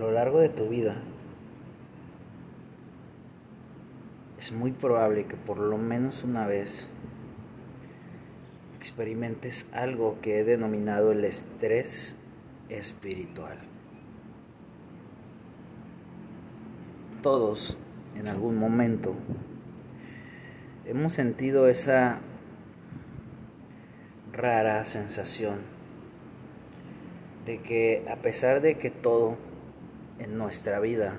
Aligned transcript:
lo 0.00 0.10
largo 0.10 0.40
de 0.40 0.48
tu 0.48 0.66
vida 0.66 0.96
es 4.38 4.50
muy 4.50 4.72
probable 4.72 5.26
que 5.26 5.36
por 5.36 5.58
lo 5.58 5.76
menos 5.76 6.24
una 6.24 6.46
vez 6.46 6.88
experimentes 8.78 9.68
algo 9.72 10.16
que 10.22 10.40
he 10.40 10.44
denominado 10.44 11.12
el 11.12 11.22
estrés 11.26 12.16
espiritual. 12.70 13.58
Todos 17.22 17.76
en 18.16 18.26
algún 18.26 18.56
momento 18.56 19.14
hemos 20.86 21.12
sentido 21.12 21.68
esa 21.68 22.20
rara 24.32 24.86
sensación 24.86 25.58
de 27.44 27.60
que 27.60 28.06
a 28.10 28.16
pesar 28.16 28.62
de 28.62 28.78
que 28.78 28.88
todo 28.88 29.49
en 30.20 30.38
nuestra 30.38 30.80
vida. 30.80 31.18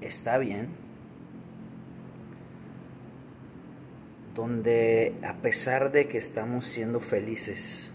Está 0.00 0.38
bien, 0.38 0.68
donde 4.34 5.14
a 5.24 5.34
pesar 5.36 5.90
de 5.90 6.08
que 6.08 6.18
estamos 6.18 6.64
siendo 6.64 7.00
felices, 7.00 7.90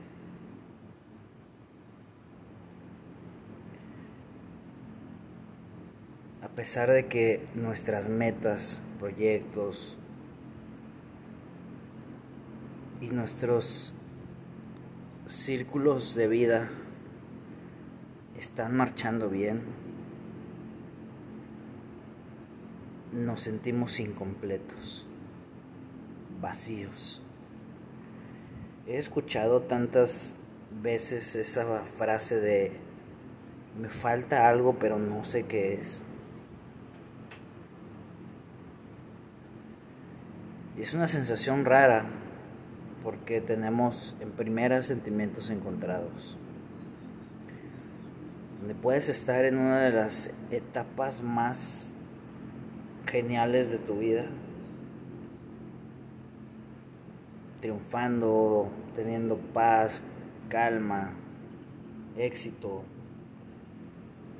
a 6.42 6.50
pesar 6.50 6.92
de 6.92 7.08
que 7.08 7.46
nuestras 7.54 8.10
metas, 8.10 8.82
proyectos 9.00 9.98
y 13.00 13.10
nuestros 13.10 13.94
círculos 15.28 16.16
de 16.16 16.28
vida 16.28 16.70
están 18.38 18.76
marchando 18.76 19.30
bien, 19.30 19.64
nos 23.12 23.42
sentimos 23.42 24.00
incompletos, 24.00 25.08
vacíos. 26.40 27.22
He 28.86 28.98
escuchado 28.98 29.62
tantas 29.62 30.36
veces 30.82 31.36
esa 31.36 31.84
frase 31.84 32.40
de 32.40 32.72
me 33.80 33.90
falta 33.90 34.48
algo 34.48 34.78
pero 34.80 35.00
no 35.00 35.24
sé 35.24 35.44
qué 35.44 35.76
es. 35.76 36.04
Y 40.78 40.82
es 40.82 40.94
una 40.94 41.08
sensación 41.08 41.66
rara 41.66 42.06
porque 43.04 43.42
tenemos 43.42 44.16
en 44.20 44.32
primera 44.32 44.84
sentimientos 44.84 45.50
encontrados. 45.50 46.38
Donde 48.60 48.76
puedes 48.76 49.10
estar 49.10 49.46
en 49.46 49.58
una 49.58 49.82
de 49.82 49.92
las 49.92 50.34
etapas 50.52 51.22
más 51.22 51.94
geniales 53.06 53.72
de 53.72 53.78
tu 53.78 54.00
vida, 54.00 54.26
triunfando, 57.62 58.70
teniendo 58.96 59.38
paz, 59.38 60.04
calma, 60.50 61.14
éxito, 62.18 62.84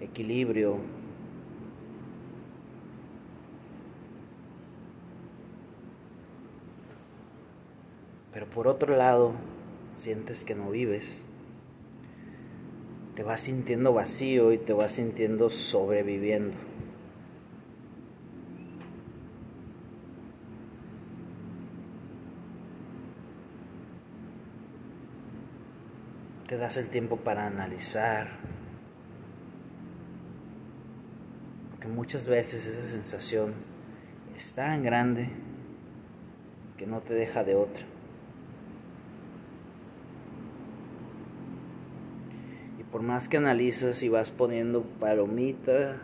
equilibrio. 0.02 0.78
Pero 8.34 8.46
por 8.48 8.68
otro 8.68 8.96
lado, 8.96 9.34
sientes 9.96 10.44
que 10.44 10.56
no 10.56 10.70
vives. 10.70 11.24
Te 13.18 13.24
vas 13.24 13.42
sintiendo 13.42 13.92
vacío 13.92 14.54
y 14.54 14.58
te 14.58 14.72
vas 14.72 14.94
sintiendo 14.94 15.50
sobreviviendo. 15.50 16.56
te 26.48 26.58
das 26.58 26.78
el 26.78 26.90
tiempo 26.90 27.18
para 27.18 27.46
analizar. 27.46 28.30
Porque 31.72 31.88
muchas 31.88 32.28
veces 32.28 32.66
esa 32.66 32.86
sensación 32.86 33.54
es 34.36 34.54
tan 34.54 34.82
grande 34.82 35.30
que 36.78 36.88
no 36.88 37.02
te 37.02 37.14
deja 37.14 37.44
de 37.44 37.56
otra. 37.56 37.84
Y 42.80 42.84
por 42.98 43.06
más 43.06 43.30
que 43.30 43.38
analizas 43.38 44.02
y 44.02 44.10
vas 44.10 44.32
poniendo 44.32 44.82
palomita 44.82 46.02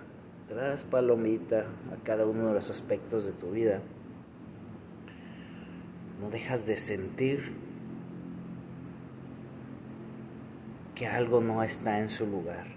tras 0.47 0.83
palomita 0.83 1.65
a 1.91 2.03
cada 2.03 2.27
uno 2.27 2.49
de 2.49 2.53
los 2.53 2.69
aspectos 2.69 3.25
de 3.25 3.31
tu 3.31 3.49
vida, 3.49 3.81
no 6.21 6.29
dejas 6.29 6.67
de 6.67 6.77
sentir 6.77 7.53
que 10.93 11.07
algo 11.07 11.41
no 11.41 11.63
está 11.63 11.99
en 11.99 12.11
su 12.11 12.27
lugar. 12.27 12.67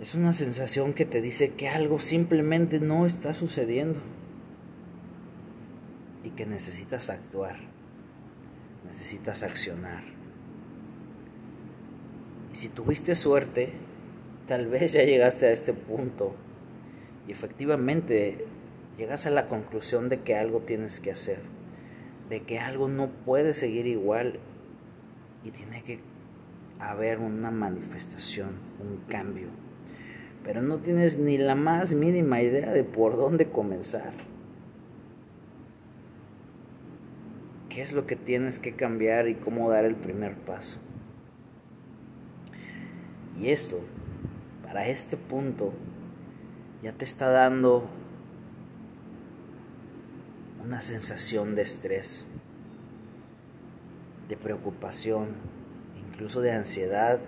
Es 0.00 0.14
una 0.14 0.32
sensación 0.32 0.94
que 0.94 1.04
te 1.04 1.20
dice 1.20 1.52
que 1.52 1.68
algo 1.68 1.98
simplemente 1.98 2.80
no 2.80 3.04
está 3.04 3.34
sucediendo 3.34 4.00
y 6.24 6.30
que 6.30 6.46
necesitas 6.46 7.10
actuar, 7.10 7.58
necesitas 8.86 9.42
accionar. 9.42 10.23
Y 12.54 12.56
si 12.56 12.68
tuviste 12.68 13.16
suerte, 13.16 13.70
tal 14.46 14.66
vez 14.68 14.92
ya 14.92 15.02
llegaste 15.02 15.46
a 15.46 15.50
este 15.50 15.72
punto 15.72 16.36
y 17.26 17.32
efectivamente 17.32 18.46
llegas 18.96 19.26
a 19.26 19.30
la 19.30 19.48
conclusión 19.48 20.08
de 20.08 20.20
que 20.20 20.36
algo 20.36 20.60
tienes 20.60 21.00
que 21.00 21.10
hacer, 21.10 21.40
de 22.30 22.42
que 22.42 22.60
algo 22.60 22.86
no 22.86 23.10
puede 23.10 23.54
seguir 23.54 23.88
igual 23.88 24.38
y 25.42 25.50
tiene 25.50 25.82
que 25.82 25.98
haber 26.78 27.18
una 27.18 27.50
manifestación, 27.50 28.50
un 28.80 28.98
cambio. 29.08 29.48
Pero 30.44 30.62
no 30.62 30.78
tienes 30.78 31.18
ni 31.18 31.38
la 31.38 31.56
más 31.56 31.92
mínima 31.92 32.40
idea 32.40 32.70
de 32.70 32.84
por 32.84 33.16
dónde 33.16 33.46
comenzar. 33.46 34.12
¿Qué 37.68 37.82
es 37.82 37.92
lo 37.92 38.06
que 38.06 38.14
tienes 38.14 38.60
que 38.60 38.76
cambiar 38.76 39.26
y 39.26 39.34
cómo 39.34 39.70
dar 39.70 39.84
el 39.84 39.96
primer 39.96 40.36
paso? 40.36 40.78
Y 43.40 43.50
esto, 43.50 43.80
para 44.64 44.86
este 44.86 45.16
punto, 45.16 45.72
ya 46.82 46.92
te 46.92 47.04
está 47.04 47.30
dando 47.30 47.88
una 50.62 50.80
sensación 50.80 51.54
de 51.54 51.62
estrés 51.62 52.28
de 54.28 54.36
preocupación, 54.36 55.28
incluso 56.08 56.40
de 56.40 56.52
ansiedad, 56.52 57.20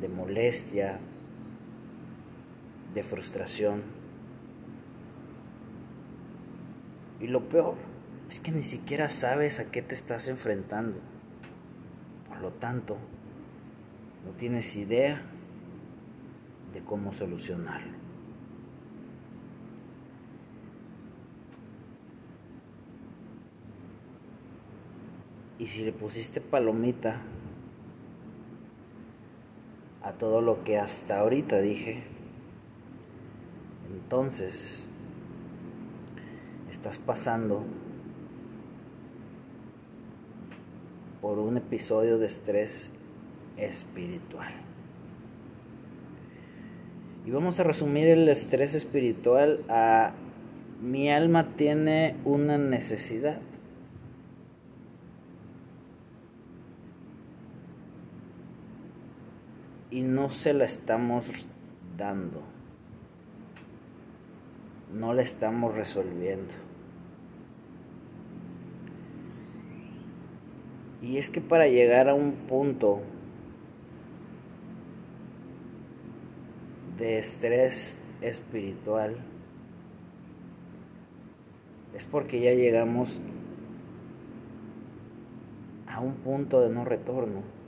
de 0.00 0.08
molestia, 0.08 0.98
de 2.94 3.02
frustración. 3.02 3.82
Y 7.20 7.26
lo 7.28 7.48
peor 7.48 7.74
es 8.28 8.40
que 8.40 8.52
ni 8.52 8.62
siquiera 8.62 9.08
sabes 9.08 9.60
a 9.60 9.70
qué 9.70 9.82
te 9.82 9.94
estás 9.94 10.28
enfrentando. 10.28 10.98
Por 12.28 12.40
lo 12.40 12.52
tanto, 12.52 12.96
no 14.28 14.34
tienes 14.34 14.76
idea 14.76 15.22
de 16.74 16.80
cómo 16.82 17.14
solucionarlo. 17.14 17.96
Y 25.58 25.66
si 25.66 25.82
le 25.82 25.92
pusiste 25.92 26.42
palomita 26.42 27.22
a 30.02 30.12
todo 30.12 30.42
lo 30.42 30.62
que 30.62 30.78
hasta 30.78 31.20
ahorita 31.20 31.60
dije, 31.60 32.04
entonces 33.90 34.88
estás 36.70 36.98
pasando 36.98 37.64
por 41.22 41.38
un 41.38 41.56
episodio 41.56 42.18
de 42.18 42.26
estrés 42.26 42.92
espiritual. 43.58 44.52
Y 47.26 47.30
vamos 47.30 47.60
a 47.60 47.64
resumir 47.64 48.08
el 48.08 48.28
estrés 48.28 48.74
espiritual 48.74 49.64
a 49.68 50.12
mi 50.80 51.10
alma 51.10 51.56
tiene 51.56 52.16
una 52.24 52.56
necesidad. 52.56 53.40
y 59.90 60.02
no 60.02 60.28
se 60.28 60.52
la 60.52 60.64
estamos 60.64 61.48
dando. 61.96 62.42
No 64.92 65.12
la 65.12 65.22
estamos 65.22 65.74
resolviendo. 65.74 66.54
Y 71.02 71.18
es 71.18 71.30
que 71.30 71.40
para 71.40 71.68
llegar 71.68 72.08
a 72.08 72.14
un 72.14 72.32
punto 72.32 73.00
de 76.98 77.18
estrés 77.18 77.96
espiritual 78.20 79.16
es 81.94 82.04
porque 82.04 82.40
ya 82.40 82.52
llegamos 82.52 83.20
a 85.86 86.00
un 86.00 86.14
punto 86.14 86.60
de 86.60 86.70
no 86.70 86.84
retorno. 86.84 87.58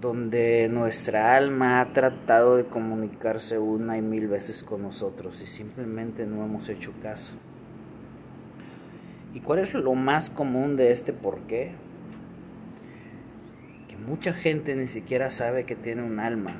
donde 0.00 0.68
nuestra 0.70 1.34
alma 1.34 1.80
ha 1.80 1.94
tratado 1.94 2.56
de 2.58 2.66
comunicarse 2.66 3.58
una 3.58 3.96
y 3.96 4.02
mil 4.02 4.28
veces 4.28 4.62
con 4.62 4.82
nosotros 4.82 5.40
y 5.40 5.46
simplemente 5.46 6.26
no 6.26 6.44
hemos 6.44 6.68
hecho 6.68 6.92
caso. 7.02 7.32
¿Y 9.34 9.40
cuál 9.40 9.58
es 9.58 9.74
lo 9.74 9.94
más 9.94 10.30
común 10.30 10.76
de 10.76 10.92
este 10.92 11.12
por 11.12 11.40
qué? 11.40 11.72
Que 13.88 13.96
mucha 13.96 14.32
gente 14.32 14.76
ni 14.76 14.86
siquiera 14.86 15.32
sabe 15.32 15.64
que 15.64 15.74
tiene 15.74 16.04
un 16.04 16.20
alma, 16.20 16.52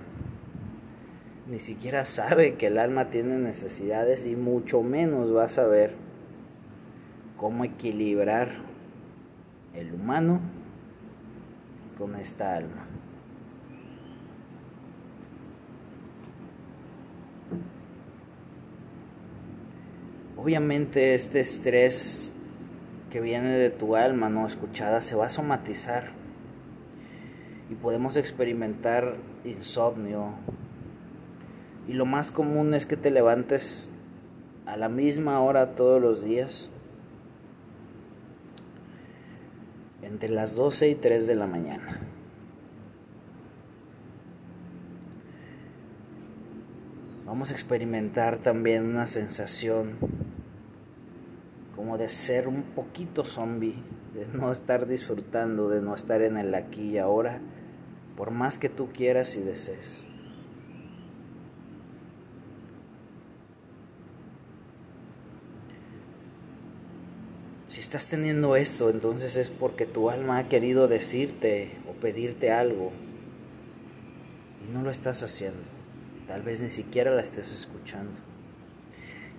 ni 1.49 1.61
siquiera 1.61 2.05
sabe 2.05 2.55
que 2.55 2.67
el 2.67 2.79
alma 2.79 3.11
tiene 3.11 3.38
necesidades 3.38 4.26
y 4.26 4.35
mucho 4.35 4.82
menos 4.82 5.35
va 5.35 5.44
a 5.44 5.49
saber 5.49 5.94
cómo 7.37 7.65
equilibrar 7.65 8.56
el 9.73 9.94
humano 9.94 10.41
con 11.97 12.17
esta 12.17 12.56
alma. 12.56 12.87
Obviamente 20.37 21.15
este 21.15 21.41
estrés 21.41 22.33
que 23.14 23.20
viene 23.20 23.56
de 23.56 23.70
tu 23.70 23.94
alma 23.94 24.28
no 24.28 24.44
escuchada 24.44 25.00
se 25.00 25.14
va 25.14 25.26
a 25.26 25.31
somatizar 25.31 26.08
y 27.70 27.76
podemos 27.76 28.16
experimentar 28.16 29.19
insomnio. 29.44 30.31
Y 31.87 31.93
lo 31.93 32.06
más 32.06 32.32
común 32.32 32.75
es 32.75 32.87
que 32.87 32.96
te 32.96 33.12
levantes 33.12 33.88
a 34.66 34.76
la 34.76 34.88
misma 34.88 35.40
hora 35.40 35.76
todos 35.76 36.02
los 36.02 36.25
días, 36.25 36.70
entre 40.02 40.31
las 40.31 40.56
12 40.56 40.88
y 40.88 40.94
3 40.96 41.28
de 41.28 41.34
la 41.37 41.46
mañana. 41.46 42.00
Vamos 47.25 47.52
a 47.52 47.55
experimentar 47.55 48.38
también 48.38 48.84
una 48.84 49.06
sensación 49.06 49.99
de 51.99 52.08
ser 52.08 52.49
un 52.49 52.62
poquito 52.62 53.25
zombie, 53.25 53.82
de 54.14 54.26
no 54.26 54.52
estar 54.52 54.87
disfrutando, 54.87 55.69
de 55.69 55.81
no 55.81 55.94
estar 55.94 56.23
en 56.23 56.37
el 56.37 56.55
aquí 56.55 56.91
y 56.91 56.99
ahora, 56.99 57.41
por 58.17 58.31
más 58.31 58.58
que 58.58 58.69
tú 58.69 58.88
quieras 58.93 59.37
y 59.37 59.43
desees. 59.43 60.05
Si 67.69 67.81
estás 67.81 68.06
teniendo 68.06 68.55
esto, 68.55 68.88
entonces 68.88 69.37
es 69.37 69.50
porque 69.50 69.85
tu 69.85 70.08
alma 70.08 70.38
ha 70.38 70.49
querido 70.49 70.87
decirte 70.87 71.73
o 71.91 71.93
pedirte 71.93 72.52
algo 72.52 72.93
y 74.64 74.73
no 74.73 74.82
lo 74.82 74.93
estás 74.93 75.25
haciendo. 75.25 75.58
Tal 76.29 76.43
vez 76.43 76.62
ni 76.62 76.70
siquiera 76.70 77.11
la 77.11 77.20
estés 77.20 77.52
escuchando. 77.52 78.12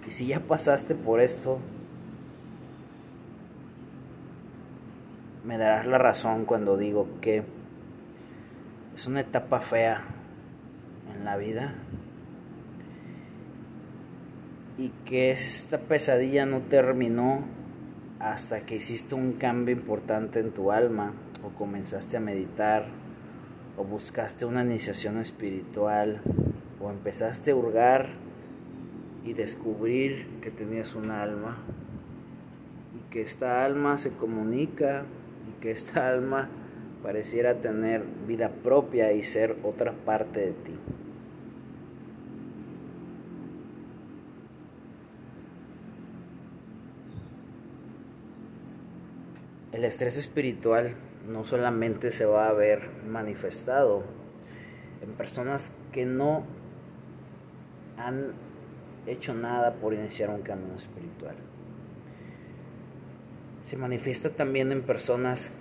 Y 0.05 0.11
si 0.11 0.27
ya 0.27 0.41
pasaste 0.41 0.95
por 0.95 1.21
esto, 1.21 1.59
me 5.45 5.57
darás 5.59 5.85
la 5.85 5.99
razón 5.99 6.45
cuando 6.45 6.75
digo 6.75 7.07
que 7.21 7.43
es 8.95 9.07
una 9.07 9.19
etapa 9.19 9.59
fea 9.59 10.03
en 11.13 11.23
la 11.23 11.37
vida 11.37 11.75
y 14.77 14.89
que 15.05 15.31
esta 15.31 15.77
pesadilla 15.77 16.45
no 16.47 16.61
terminó 16.61 17.43
hasta 18.19 18.61
que 18.61 18.77
hiciste 18.77 19.13
un 19.13 19.33
cambio 19.33 19.75
importante 19.75 20.39
en 20.39 20.51
tu 20.51 20.71
alma 20.71 21.13
o 21.43 21.49
comenzaste 21.49 22.17
a 22.17 22.21
meditar 22.21 22.87
o 23.77 23.83
buscaste 23.83 24.45
una 24.45 24.63
iniciación 24.63 25.19
espiritual 25.19 26.21
o 26.81 26.89
empezaste 26.89 27.51
a 27.51 27.55
hurgar 27.55 28.09
y 29.23 29.33
descubrir 29.33 30.39
que 30.41 30.49
tenías 30.49 30.95
un 30.95 31.11
alma 31.11 31.57
y 32.95 33.11
que 33.11 33.21
esta 33.21 33.63
alma 33.63 33.99
se 33.99 34.11
comunica 34.11 35.05
que 35.65 35.71
esta 35.71 36.07
alma 36.07 36.47
pareciera 37.01 37.55
tener 37.55 38.03
vida 38.27 38.49
propia 38.49 39.13
y 39.13 39.23
ser 39.23 39.55
otra 39.63 39.93
parte 39.93 40.39
de 40.39 40.51
ti. 40.51 40.75
El 49.71 49.85
estrés 49.85 50.17
espiritual 50.17 50.93
no 51.27 51.43
solamente 51.43 52.11
se 52.11 52.27
va 52.27 52.47
a 52.47 52.53
ver 52.53 52.91
manifestado 53.09 54.03
en 55.01 55.13
personas 55.13 55.71
que 55.91 56.05
no 56.05 56.43
han 57.97 58.33
hecho 59.07 59.33
nada 59.33 59.73
por 59.73 59.95
iniciar 59.95 60.29
un 60.29 60.43
camino 60.43 60.75
espiritual 60.75 61.35
se 63.65 63.77
manifiesta 63.77 64.29
también 64.29 64.71
en 64.71 64.83
personas 64.83 65.51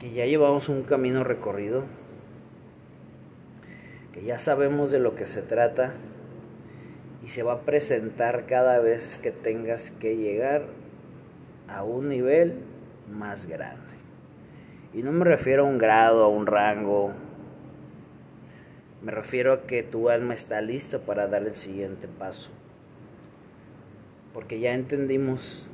que 0.00 0.10
ya 0.12 0.24
llevamos 0.24 0.70
un 0.70 0.84
camino 0.84 1.22
recorrido, 1.22 1.84
que 4.14 4.24
ya 4.24 4.38
sabemos 4.38 4.90
de 4.90 4.98
lo 4.98 5.14
que 5.14 5.26
se 5.26 5.42
trata 5.42 5.92
y 7.22 7.28
se 7.28 7.42
va 7.42 7.52
a 7.52 7.60
presentar 7.60 8.46
cada 8.46 8.78
vez 8.78 9.18
que 9.18 9.30
tengas 9.30 9.90
que 9.90 10.16
llegar 10.16 10.62
a 11.68 11.84
un 11.84 12.08
nivel 12.08 12.54
más 13.12 13.44
grande. 13.46 13.82
Y 14.94 15.02
no 15.02 15.12
me 15.12 15.26
refiero 15.26 15.66
a 15.66 15.68
un 15.68 15.76
grado, 15.76 16.24
a 16.24 16.28
un 16.28 16.46
rango, 16.46 17.12
me 19.02 19.12
refiero 19.12 19.52
a 19.52 19.62
que 19.66 19.82
tu 19.82 20.08
alma 20.08 20.32
está 20.32 20.62
lista 20.62 21.00
para 21.00 21.26
dar 21.26 21.42
el 21.42 21.54
siguiente 21.54 22.08
paso. 22.08 22.50
Porque 24.32 24.58
ya 24.58 24.72
entendimos 24.72 25.70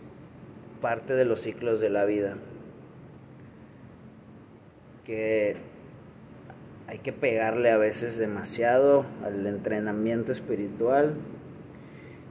parte 0.85 1.15
de 1.15 1.25
los 1.25 1.41
ciclos 1.41 1.81
de 1.81 1.89
la 1.89 2.05
vida. 2.05 2.37
Que 5.07 5.57
hay 6.87 6.99
que 6.99 7.11
pegarle 7.11 7.71
a 7.71 7.79
veces 7.79 8.19
demasiado 8.19 9.07
al 9.25 9.47
entrenamiento 9.47 10.31
espiritual 10.31 11.15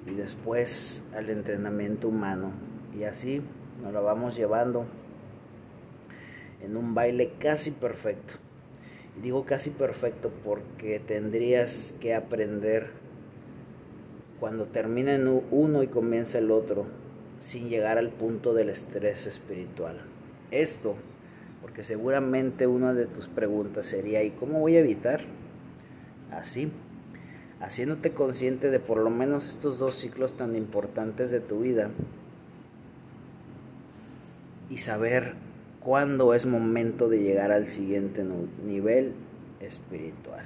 y 0.05 0.13
después 0.13 1.03
al 1.15 1.31
entrenamiento 1.31 2.09
humano. 2.09 2.51
Y 2.95 3.05
así 3.05 3.41
nos 3.81 3.91
lo 3.91 4.03
vamos 4.03 4.35
llevando 4.35 4.85
en 6.61 6.77
un 6.77 6.93
baile 6.93 7.31
casi 7.39 7.71
perfecto. 7.71 8.35
Y 9.17 9.21
digo 9.21 9.45
casi 9.45 9.71
perfecto 9.71 10.31
porque 10.45 10.99
tendrías 10.99 11.95
que 11.99 12.13
aprender 12.13 12.91
cuando 14.39 14.65
termina 14.65 15.19
uno 15.49 15.81
y 15.81 15.87
comienza 15.87 16.37
el 16.37 16.51
otro 16.51 16.85
sin 17.43 17.67
llegar 17.67 17.97
al 17.97 18.09
punto 18.09 18.53
del 18.53 18.69
estrés 18.69 19.27
espiritual. 19.27 19.99
Esto, 20.49 20.95
porque 21.61 21.83
seguramente 21.83 22.67
una 22.67 22.93
de 22.93 23.05
tus 23.05 23.27
preguntas 23.27 23.85
sería, 23.85 24.23
¿y 24.23 24.31
cómo 24.31 24.61
voy 24.61 24.77
a 24.77 24.79
evitar? 24.79 25.25
Así, 26.31 26.71
haciéndote 27.59 28.13
consciente 28.13 28.71
de 28.71 28.79
por 28.79 28.97
lo 28.97 29.09
menos 29.09 29.49
estos 29.49 29.77
dos 29.77 29.95
ciclos 29.95 30.37
tan 30.37 30.55
importantes 30.55 31.31
de 31.31 31.41
tu 31.41 31.59
vida 31.59 31.89
y 34.69 34.77
saber 34.77 35.33
cuándo 35.81 36.33
es 36.33 36.45
momento 36.45 37.09
de 37.09 37.19
llegar 37.19 37.51
al 37.51 37.67
siguiente 37.67 38.23
nivel 38.65 39.11
espiritual. 39.59 40.45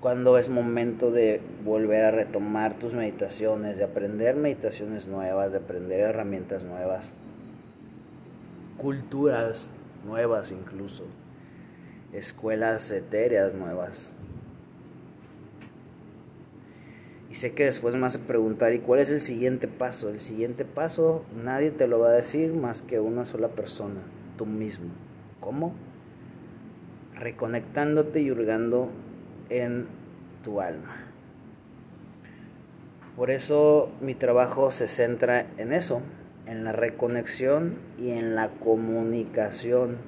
Cuando 0.00 0.38
es 0.38 0.48
momento 0.48 1.10
de 1.10 1.42
volver 1.62 2.04
a 2.06 2.10
retomar 2.10 2.78
tus 2.78 2.94
meditaciones, 2.94 3.76
de 3.76 3.84
aprender 3.84 4.34
meditaciones 4.34 5.06
nuevas, 5.06 5.52
de 5.52 5.58
aprender 5.58 6.00
herramientas 6.00 6.62
nuevas, 6.62 7.12
culturas 8.78 9.68
nuevas 10.06 10.52
incluso, 10.52 11.04
escuelas 12.14 12.90
etéreas 12.90 13.52
nuevas. 13.52 14.12
Y 17.30 17.34
sé 17.34 17.52
que 17.52 17.66
después 17.66 17.94
me 17.94 18.00
vas 18.00 18.16
a 18.16 18.20
preguntar, 18.20 18.72
¿y 18.72 18.80
cuál 18.80 19.00
es 19.00 19.10
el 19.12 19.20
siguiente 19.20 19.68
paso? 19.68 20.08
El 20.08 20.18
siguiente 20.18 20.64
paso 20.64 21.24
nadie 21.44 21.70
te 21.70 21.86
lo 21.86 22.00
va 22.00 22.08
a 22.08 22.12
decir 22.12 22.54
más 22.54 22.80
que 22.82 22.98
una 22.98 23.26
sola 23.26 23.48
persona, 23.48 24.00
tú 24.38 24.46
mismo. 24.46 24.88
¿Cómo? 25.40 25.74
Reconectándote 27.14 28.20
y 28.20 28.30
hurgando 28.30 28.88
en 29.50 29.86
tu 30.42 30.60
alma. 30.60 30.96
Por 33.16 33.30
eso 33.30 33.90
mi 34.00 34.14
trabajo 34.14 34.70
se 34.70 34.88
centra 34.88 35.46
en 35.58 35.74
eso, 35.74 36.00
en 36.46 36.64
la 36.64 36.72
reconexión 36.72 37.76
y 37.98 38.10
en 38.10 38.34
la 38.34 38.48
comunicación 38.48 39.98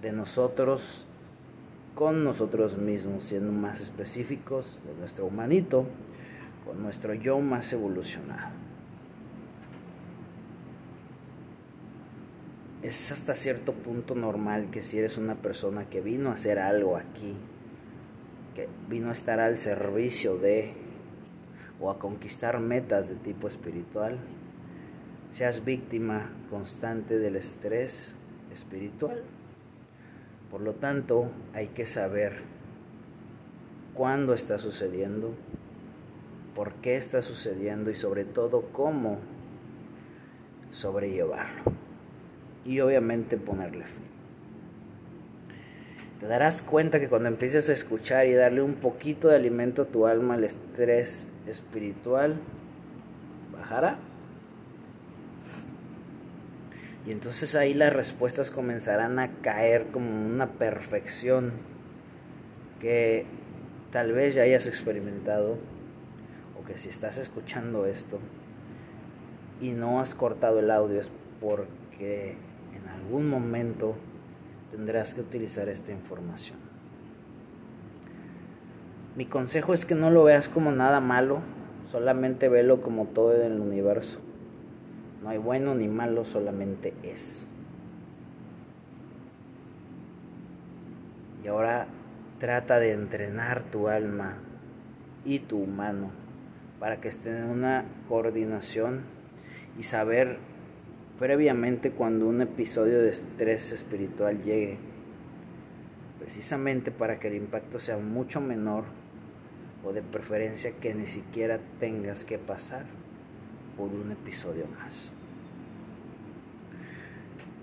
de 0.00 0.12
nosotros 0.12 1.06
con 1.94 2.24
nosotros 2.24 2.78
mismos, 2.78 3.24
siendo 3.24 3.52
más 3.52 3.80
específicos 3.80 4.80
de 4.86 4.94
nuestro 4.94 5.26
humanito, 5.26 5.84
con 6.64 6.82
nuestro 6.82 7.12
yo 7.12 7.38
más 7.40 7.70
evolucionado. 7.72 8.50
Es 12.82 13.12
hasta 13.12 13.34
cierto 13.34 13.74
punto 13.74 14.14
normal 14.14 14.70
que 14.70 14.82
si 14.82 14.98
eres 14.98 15.18
una 15.18 15.34
persona 15.34 15.88
que 15.90 16.00
vino 16.00 16.30
a 16.30 16.32
hacer 16.32 16.58
algo 16.58 16.96
aquí, 16.96 17.36
que 18.54 18.68
vino 18.88 19.10
a 19.10 19.12
estar 19.12 19.40
al 19.40 19.58
servicio 19.58 20.36
de 20.36 20.74
o 21.80 21.90
a 21.90 21.98
conquistar 21.98 22.60
metas 22.60 23.08
de 23.08 23.16
tipo 23.16 23.48
espiritual, 23.48 24.18
seas 25.30 25.64
víctima 25.64 26.30
constante 26.50 27.18
del 27.18 27.36
estrés 27.36 28.14
espiritual. 28.52 29.22
Por 30.50 30.60
lo 30.60 30.74
tanto, 30.74 31.30
hay 31.54 31.68
que 31.68 31.86
saber 31.86 32.42
cuándo 33.94 34.34
está 34.34 34.58
sucediendo, 34.58 35.34
por 36.54 36.74
qué 36.74 36.96
está 36.96 37.22
sucediendo 37.22 37.90
y 37.90 37.94
sobre 37.94 38.24
todo 38.24 38.68
cómo 38.72 39.18
sobrellevarlo. 40.72 41.72
Y 42.64 42.80
obviamente 42.80 43.38
ponerle 43.38 43.86
fin. 43.86 44.11
Te 46.22 46.28
darás 46.28 46.62
cuenta 46.62 47.00
que 47.00 47.08
cuando 47.08 47.28
empieces 47.28 47.68
a 47.68 47.72
escuchar 47.72 48.28
y 48.28 48.34
darle 48.34 48.62
un 48.62 48.74
poquito 48.74 49.26
de 49.26 49.34
alimento 49.34 49.82
a 49.82 49.86
tu 49.86 50.06
alma, 50.06 50.36
el 50.36 50.44
estrés 50.44 51.28
espiritual 51.48 52.36
bajará. 53.52 53.98
Y 57.04 57.10
entonces 57.10 57.56
ahí 57.56 57.74
las 57.74 57.92
respuestas 57.92 58.52
comenzarán 58.52 59.18
a 59.18 59.32
caer 59.40 59.86
como 59.86 60.24
una 60.24 60.46
perfección 60.46 61.54
que 62.78 63.26
tal 63.90 64.12
vez 64.12 64.36
ya 64.36 64.42
hayas 64.42 64.68
experimentado 64.68 65.58
o 66.56 66.64
que 66.64 66.78
si 66.78 66.88
estás 66.88 67.18
escuchando 67.18 67.84
esto 67.84 68.20
y 69.60 69.72
no 69.72 70.00
has 70.00 70.14
cortado 70.14 70.60
el 70.60 70.70
audio 70.70 71.00
es 71.00 71.10
porque 71.40 72.36
en 72.80 72.88
algún 72.88 73.28
momento 73.28 73.96
tendrás 74.72 75.12
que 75.12 75.20
utilizar 75.20 75.68
esta 75.68 75.92
información. 75.92 76.58
Mi 79.14 79.26
consejo 79.26 79.74
es 79.74 79.84
que 79.84 79.94
no 79.94 80.10
lo 80.10 80.24
veas 80.24 80.48
como 80.48 80.72
nada 80.72 80.98
malo, 80.98 81.40
solamente 81.90 82.48
velo 82.48 82.80
como 82.80 83.04
todo 83.04 83.34
en 83.34 83.52
el 83.52 83.60
universo. 83.60 84.18
No 85.22 85.28
hay 85.28 85.36
bueno 85.36 85.74
ni 85.74 85.88
malo, 85.88 86.24
solamente 86.24 86.94
es. 87.02 87.46
Y 91.44 91.48
ahora 91.48 91.86
trata 92.38 92.80
de 92.80 92.92
entrenar 92.92 93.62
tu 93.64 93.88
alma 93.88 94.38
y 95.26 95.40
tu 95.40 95.58
humano 95.58 96.10
para 96.80 97.00
que 97.00 97.08
estén 97.08 97.36
en 97.36 97.50
una 97.50 97.84
coordinación 98.08 99.02
y 99.78 99.82
saber 99.82 100.38
previamente 101.22 101.92
cuando 101.92 102.26
un 102.26 102.40
episodio 102.40 103.00
de 103.00 103.10
estrés 103.10 103.70
espiritual 103.70 104.42
llegue, 104.42 104.76
precisamente 106.18 106.90
para 106.90 107.20
que 107.20 107.28
el 107.28 107.36
impacto 107.36 107.78
sea 107.78 107.96
mucho 107.96 108.40
menor 108.40 108.82
o 109.84 109.92
de 109.92 110.02
preferencia 110.02 110.72
que 110.80 110.92
ni 110.94 111.06
siquiera 111.06 111.60
tengas 111.78 112.24
que 112.24 112.38
pasar 112.38 112.86
por 113.76 113.90
un 113.90 114.10
episodio 114.10 114.66
más. 114.80 115.12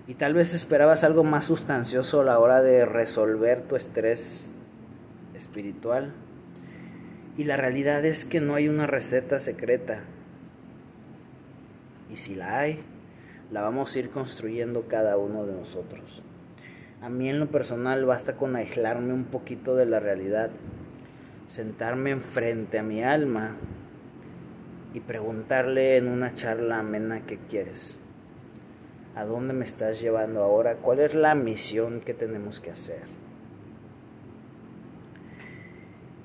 Y 0.06 0.14
tal 0.14 0.32
vez 0.32 0.54
esperabas 0.54 1.04
algo 1.04 1.22
más 1.22 1.44
sustancioso 1.44 2.22
a 2.22 2.24
la 2.24 2.38
hora 2.38 2.62
de 2.62 2.86
resolver 2.86 3.60
tu 3.60 3.76
estrés 3.76 4.54
espiritual. 5.34 6.14
Y 7.36 7.44
la 7.44 7.58
realidad 7.58 8.06
es 8.06 8.24
que 8.24 8.40
no 8.40 8.54
hay 8.54 8.70
una 8.70 8.86
receta 8.86 9.38
secreta. 9.38 10.00
Y 12.10 12.16
si 12.16 12.34
la 12.34 12.58
hay, 12.58 12.82
la 13.50 13.62
vamos 13.62 13.94
a 13.94 13.98
ir 13.98 14.10
construyendo 14.10 14.86
cada 14.88 15.16
uno 15.16 15.44
de 15.44 15.54
nosotros. 15.54 16.22
A 17.02 17.08
mí 17.08 17.28
en 17.28 17.40
lo 17.40 17.46
personal 17.46 18.04
basta 18.04 18.36
con 18.36 18.56
aislarme 18.56 19.12
un 19.12 19.24
poquito 19.24 19.74
de 19.74 19.86
la 19.86 20.00
realidad, 20.00 20.50
sentarme 21.46 22.10
enfrente 22.10 22.78
a 22.78 22.82
mi 22.82 23.02
alma 23.02 23.56
y 24.94 25.00
preguntarle 25.00 25.96
en 25.96 26.08
una 26.08 26.34
charla 26.34 26.78
amena 26.78 27.26
qué 27.26 27.38
quieres. 27.38 27.98
¿A 29.16 29.24
dónde 29.24 29.54
me 29.54 29.64
estás 29.64 30.00
llevando 30.00 30.42
ahora? 30.42 30.76
¿Cuál 30.76 31.00
es 31.00 31.14
la 31.14 31.34
misión 31.34 32.00
que 32.00 32.14
tenemos 32.14 32.60
que 32.60 32.70
hacer? 32.70 33.02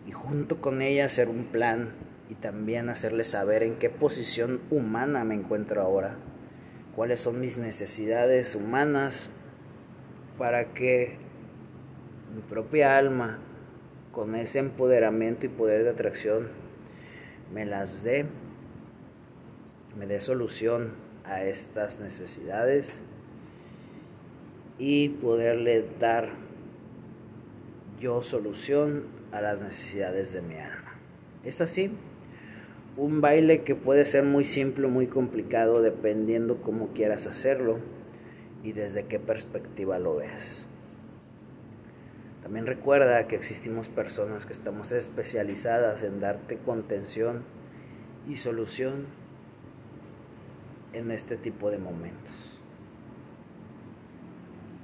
Y 0.06 0.12
junto 0.12 0.62
con 0.62 0.82
ella 0.82 1.06
hacer 1.06 1.30
un 1.30 1.46
plan 1.46 1.90
y 2.30 2.36
también 2.36 2.90
hacerle 2.90 3.24
saber 3.24 3.64
en 3.64 3.76
qué 3.76 3.90
posición 3.90 4.62
humana 4.70 5.24
me 5.24 5.36
encuentro 5.36 5.82
ahora, 5.82 6.18
cuáles 6.96 7.20
son 7.20 7.40
mis 7.40 7.58
necesidades 7.58 8.56
humanas 8.56 9.32
para 10.38 10.74
que 10.74 11.18
mi 12.36 12.42
propia 12.42 12.98
alma, 12.98 13.40
con 14.12 14.36
ese 14.36 14.60
empoderamiento 14.60 15.46
y 15.46 15.50
poder 15.50 15.84
de 15.84 15.90
atracción, 15.90 16.50
me 17.54 17.66
las 17.66 18.04
dé 18.04 18.26
me 19.98 20.06
dé 20.06 20.20
solución 20.20 20.94
a 21.24 21.44
estas 21.44 22.00
necesidades 22.00 22.92
y 24.78 25.10
poderle 25.10 25.86
dar 26.00 26.30
yo 28.00 28.22
solución 28.22 29.06
a 29.32 29.40
las 29.40 29.62
necesidades 29.62 30.34
de 30.34 30.42
mi 30.42 30.56
alma. 30.56 31.00
Es 31.46 31.62
así, 31.62 31.92
un 32.98 33.20
baile 33.20 33.64
que 33.64 33.76
puede 33.76 34.06
ser 34.06 34.24
muy 34.24 34.46
simple 34.46 34.86
o 34.86 34.90
muy 34.90 35.08
complicado 35.08 35.82
dependiendo 35.82 36.62
cómo 36.62 36.90
quieras 36.94 37.28
hacerlo 37.28 37.80
y 38.64 38.72
desde 38.72 39.06
qué 39.06 39.20
perspectiva 39.20 40.00
lo 40.00 40.16
ves. 40.16 40.68
También 42.42 42.68
recuerda 42.68 43.28
que 43.28 43.36
existimos 43.36 43.90
personas 43.90 44.46
que 44.46 44.54
estamos 44.54 44.92
especializadas 44.92 46.04
en 46.04 46.20
darte 46.20 46.58
contención 46.58 47.44
y 48.30 48.38
solución 48.38 49.08
en 50.94 51.12
este 51.12 51.38
tipo 51.38 51.72
de 51.72 51.80
momentos. 51.80 52.45